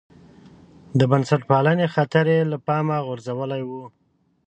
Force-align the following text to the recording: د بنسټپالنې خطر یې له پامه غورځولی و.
د 0.99 1.01
بنسټپالنې 1.11 1.85
خطر 1.95 2.25
یې 2.33 2.41
له 2.51 2.57
پامه 2.67 2.97
غورځولی 3.05 3.61
و. 3.65 3.69